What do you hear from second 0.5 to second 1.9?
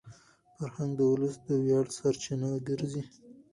فرهنګ د ولس د ویاړ